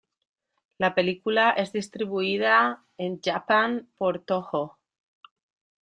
La 0.79 0.95
película 0.95 1.51
es 1.51 1.73
distribuida 1.73 2.83
en 2.97 3.21
Japan 3.21 3.87
por 3.99 4.25
Tōhō. 4.25 4.75